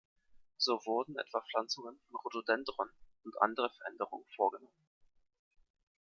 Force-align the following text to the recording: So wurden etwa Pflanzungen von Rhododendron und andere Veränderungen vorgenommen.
So 0.57 0.81
wurden 0.87 1.15
etwa 1.19 1.41
Pflanzungen 1.43 2.01
von 2.09 2.19
Rhododendron 2.25 2.89
und 3.23 3.39
andere 3.39 3.69
Veränderungen 3.69 4.25
vorgenommen. 4.35 4.73